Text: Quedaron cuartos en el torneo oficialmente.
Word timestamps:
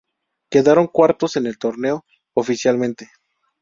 Quedaron 0.49 0.87
cuartos 0.87 1.35
en 1.35 1.45
el 1.45 1.59
torneo 1.59 2.05
oficialmente. 2.33 3.11